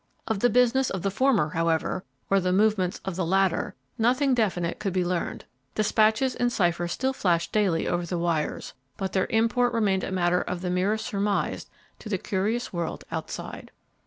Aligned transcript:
Of 0.25 0.39
the 0.39 0.49
business 0.49 0.89
of 0.89 1.03
the 1.03 1.11
former, 1.11 1.49
however, 1.49 2.03
or 2.27 2.39
the 2.39 2.51
movements 2.51 2.99
of 3.05 3.15
the 3.15 3.23
latter, 3.23 3.75
nothing 3.99 4.33
definite 4.33 4.79
could 4.79 4.93
be 4.93 5.05
learned. 5.05 5.45
Despatches 5.75 6.33
in 6.33 6.49
cipher 6.49 6.87
still 6.87 7.13
flashed 7.13 7.51
daily 7.51 7.87
over 7.87 8.07
the 8.07 8.17
wires, 8.17 8.73
but 8.97 9.13
their 9.13 9.27
import 9.29 9.73
remained 9.73 10.03
a 10.03 10.11
matter 10.11 10.41
of 10.41 10.61
the 10.61 10.71
merest 10.71 11.05
surmise 11.05 11.67
to 11.99 12.09
the 12.09 12.17
curious 12.17 12.73
world 12.73 13.03
outside. 13.11 13.69